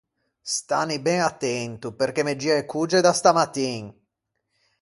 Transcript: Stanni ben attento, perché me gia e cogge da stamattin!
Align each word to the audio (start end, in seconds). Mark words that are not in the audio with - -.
Stanni 0.41 0.99
ben 0.99 1.21
attento, 1.29 1.87
perché 1.99 2.23
me 2.23 2.35
gia 2.41 2.55
e 2.61 2.65
cogge 2.71 2.99
da 3.01 3.13
stamattin! 3.19 3.85